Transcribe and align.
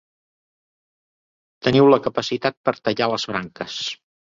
Teniu 1.67 1.91
la 1.91 2.01
capacitat 2.07 2.59
per 2.71 2.77
tallar 2.89 3.13
les 3.15 3.29
branques. 3.35 3.81